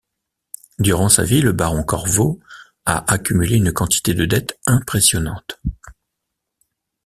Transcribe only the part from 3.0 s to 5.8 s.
accumulé une quantité de dettes impressionnantes.